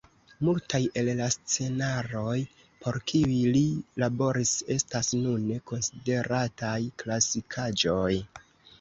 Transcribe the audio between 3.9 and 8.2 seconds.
laboris estas nune konsiderataj klasikaĵoj.